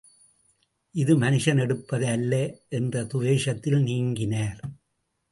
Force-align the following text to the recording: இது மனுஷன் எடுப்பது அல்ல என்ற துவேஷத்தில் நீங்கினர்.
இது 0.95 1.13
மனுஷன் 1.19 1.59
எடுப்பது 1.59 2.07
அல்ல 2.07 2.39
என்ற 2.69 3.03
துவேஷத்தில் 3.05 3.77
நீங்கினர். 3.81 4.61